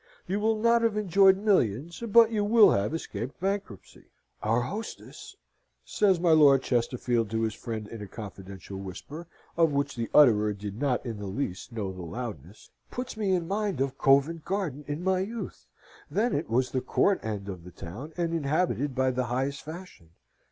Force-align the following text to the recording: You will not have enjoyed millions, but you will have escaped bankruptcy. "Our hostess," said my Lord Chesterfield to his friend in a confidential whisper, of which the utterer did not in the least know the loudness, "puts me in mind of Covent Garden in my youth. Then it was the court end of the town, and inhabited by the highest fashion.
You 0.25 0.39
will 0.39 0.55
not 0.57 0.81
have 0.81 0.97
enjoyed 0.97 1.37
millions, 1.37 2.01
but 2.07 2.31
you 2.31 2.43
will 2.43 2.71
have 2.71 2.91
escaped 2.91 3.39
bankruptcy. 3.39 4.05
"Our 4.41 4.61
hostess," 4.63 5.35
said 5.85 6.19
my 6.19 6.31
Lord 6.31 6.63
Chesterfield 6.63 7.29
to 7.29 7.43
his 7.43 7.53
friend 7.53 7.87
in 7.87 8.01
a 8.01 8.07
confidential 8.07 8.77
whisper, 8.79 9.27
of 9.55 9.71
which 9.73 9.95
the 9.95 10.09
utterer 10.11 10.53
did 10.53 10.79
not 10.81 11.05
in 11.05 11.19
the 11.19 11.27
least 11.27 11.71
know 11.71 11.93
the 11.93 12.01
loudness, 12.01 12.71
"puts 12.89 13.15
me 13.15 13.33
in 13.35 13.47
mind 13.47 13.79
of 13.79 13.99
Covent 13.99 14.43
Garden 14.43 14.83
in 14.87 15.03
my 15.03 15.19
youth. 15.19 15.67
Then 16.09 16.33
it 16.33 16.49
was 16.49 16.71
the 16.71 16.81
court 16.81 17.23
end 17.23 17.47
of 17.47 17.63
the 17.63 17.69
town, 17.69 18.11
and 18.17 18.33
inhabited 18.33 18.95
by 18.95 19.11
the 19.11 19.25
highest 19.25 19.61
fashion. 19.63 20.09